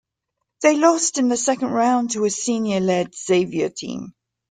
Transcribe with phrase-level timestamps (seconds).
[0.63, 4.15] They lost in the second round to a senior-led Xavier team.